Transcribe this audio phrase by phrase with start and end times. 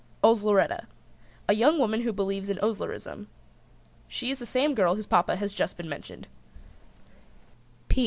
[0.23, 0.87] OSLERETTA.
[1.47, 3.27] A young woman who believes in Oslerism.
[4.07, 6.25] She is the same girl whose Papa has just been mentioned.